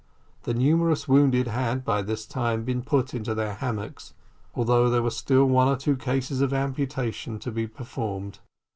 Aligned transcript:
The 0.45 0.55
numerous 0.55 1.07
wounded 1.07 1.45
had, 1.45 1.85
by 1.85 2.01
this 2.01 2.25
time, 2.25 2.63
been 2.63 2.81
put 2.81 3.13
into 3.13 3.35
their 3.35 3.53
hammocks, 3.53 4.15
although 4.55 4.89
there 4.89 5.03
were 5.03 5.11
still 5.11 5.45
one 5.45 5.67
or 5.67 5.75
two 5.77 5.95
cases 5.95 6.41
of 6.41 6.53
amputation 6.53 7.37
to 7.37 7.51
be 7.51 7.67
performed. 7.67 8.39